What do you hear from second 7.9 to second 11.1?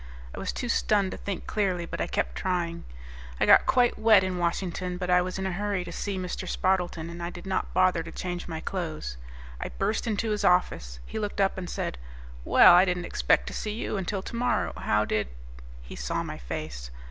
to change my clothes. I burst into his office.